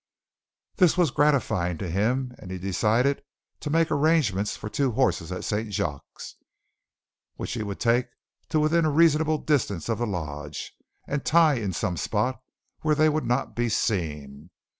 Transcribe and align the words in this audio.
This 0.77 0.97
was 0.97 1.11
gratifying 1.11 1.77
to 1.77 1.87
him, 1.87 2.33
and 2.39 2.49
he 2.49 2.57
decided 2.57 3.21
to 3.59 3.69
make 3.69 3.91
arrangements 3.91 4.57
for 4.57 4.67
two 4.67 4.93
horses 4.93 5.31
at 5.31 5.43
St. 5.43 5.71
Jacques, 5.71 6.19
which 7.35 7.51
he 7.53 7.61
would 7.61 7.79
take 7.79 8.07
to 8.49 8.59
within 8.59 8.83
a 8.85 8.89
reasonable 8.89 9.37
distance 9.37 9.89
of 9.89 9.99
the 9.99 10.07
lodge 10.07 10.73
and 11.07 11.23
tie 11.23 11.53
in 11.59 11.71
some 11.71 11.97
spot 11.97 12.41
where 12.79 12.95
they 12.95 13.09
would 13.09 13.27
not 13.27 13.55
be 13.55 13.69
seen. 13.69 14.49